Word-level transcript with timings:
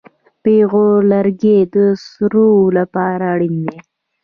پېغور 0.43 0.97
لرګی 1.11 1.59
د 1.75 1.75
سړو 2.11 2.49
لپاره 2.77 3.23
اړین 3.33 3.55
دی. 3.65 3.77